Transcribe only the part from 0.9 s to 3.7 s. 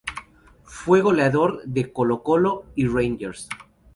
goleador de Colo-Colo y Rangers.